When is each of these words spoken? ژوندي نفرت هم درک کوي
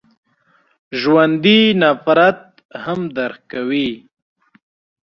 ژوندي 0.99 1.59
نفرت 1.81 2.41
هم 2.83 3.01
درک 3.15 3.41
کوي 3.51 3.89